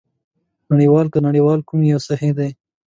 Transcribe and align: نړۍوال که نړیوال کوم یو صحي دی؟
نړۍوال 0.69 1.07
که 1.13 1.19
نړیوال 1.27 1.59
کوم 1.67 1.79
یو 1.91 1.99
صحي 2.07 2.31
دی؟ 2.37 2.49